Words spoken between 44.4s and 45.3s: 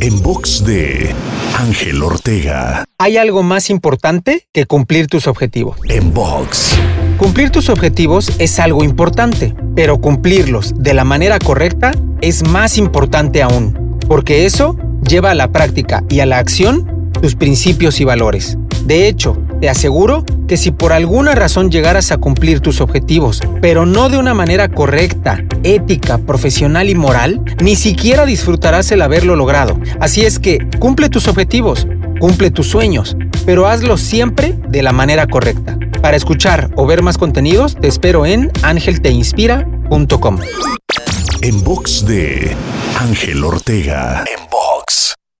box.